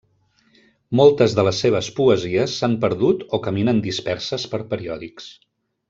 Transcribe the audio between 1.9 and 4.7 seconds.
poesies s'han perdut o caminen disperses per